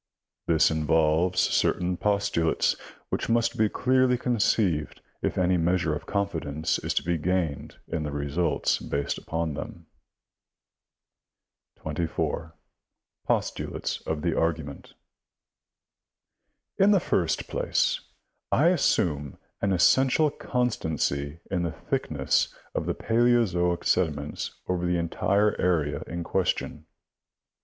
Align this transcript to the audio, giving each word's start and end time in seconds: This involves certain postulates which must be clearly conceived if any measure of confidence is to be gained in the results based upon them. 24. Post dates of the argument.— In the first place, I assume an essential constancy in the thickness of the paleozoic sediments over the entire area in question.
This 0.47 0.71
involves 0.71 1.39
certain 1.39 1.95
postulates 1.95 2.75
which 3.09 3.29
must 3.29 3.55
be 3.55 3.69
clearly 3.69 4.17
conceived 4.17 4.99
if 5.21 5.37
any 5.37 5.57
measure 5.57 5.93
of 5.93 6.07
confidence 6.07 6.79
is 6.79 6.91
to 6.95 7.03
be 7.03 7.19
gained 7.19 7.75
in 7.87 8.01
the 8.01 8.09
results 8.11 8.79
based 8.79 9.19
upon 9.19 9.53
them. 9.53 9.85
24. 11.75 12.55
Post 13.27 13.57
dates 13.57 14.01
of 14.07 14.23
the 14.23 14.35
argument.— 14.35 14.95
In 16.83 16.89
the 16.89 16.99
first 16.99 17.47
place, 17.47 18.01
I 18.51 18.69
assume 18.69 19.37
an 19.61 19.71
essential 19.71 20.31
constancy 20.31 21.41
in 21.51 21.61
the 21.61 21.73
thickness 21.73 22.51
of 22.73 22.87
the 22.87 22.95
paleozoic 22.95 23.83
sediments 23.83 24.59
over 24.67 24.83
the 24.83 24.97
entire 24.97 25.55
area 25.61 26.01
in 26.07 26.23
question. 26.23 26.87